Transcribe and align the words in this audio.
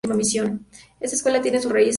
Esta 0.99 1.15
escuela 1.15 1.41
tiene 1.43 1.59
una 1.59 1.61
raíz 1.61 1.61
samurái. 1.61 1.89